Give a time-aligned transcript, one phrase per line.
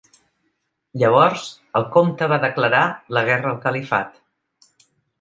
[1.01, 1.43] Llavors
[1.81, 2.83] el comte va declarar
[3.19, 4.21] la guerra al califat.